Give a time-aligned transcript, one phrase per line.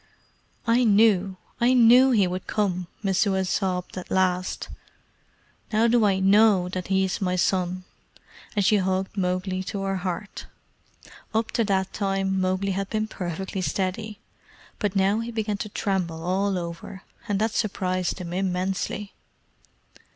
[0.65, 4.67] "I knew I knew he would come," Messua sobbed at last.
[5.71, 7.83] "Now do I KNOW that he is my son!"
[8.55, 10.47] and she hugged Mowgli to her heart.
[11.35, 14.17] Up to that time Mowgli had been perfectly steady,
[14.79, 19.13] but now he began to tremble all over, and that surprised him immensely.